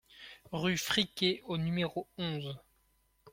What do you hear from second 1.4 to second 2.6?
au numéro onze